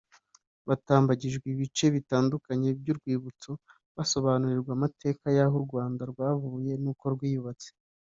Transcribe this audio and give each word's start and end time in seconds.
Batambagijwe 0.67 1.45
ibice 1.53 1.85
bitandukanye 1.95 2.69
by’urwibutso 2.79 3.51
basobanurirwa 3.95 4.71
amateka 4.77 5.25
y’aho 5.37 5.55
u 5.61 5.65
Rwanda 5.67 6.01
rwavuye 6.11 6.71
n’uko 6.83 7.05
rwiyubatse 7.15 7.69